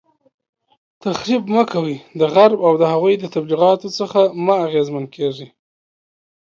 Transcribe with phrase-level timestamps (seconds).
[1.03, 5.47] تخریب مه کوئ، د غرب او د هغوی د تبلیغاتو څخه مه اغیزمن کیږئ